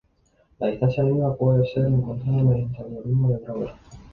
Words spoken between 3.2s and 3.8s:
de Grover.